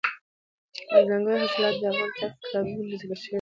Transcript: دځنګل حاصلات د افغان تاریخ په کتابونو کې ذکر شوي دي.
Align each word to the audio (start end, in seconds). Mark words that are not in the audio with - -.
دځنګل 0.91 1.35
حاصلات 1.41 1.75
د 1.81 1.83
افغان 1.89 2.09
تاریخ 2.17 2.33
په 2.41 2.43
کتابونو 2.43 2.81
کې 2.89 2.95
ذکر 3.01 3.17
شوي 3.21 3.27
دي. 3.27 3.27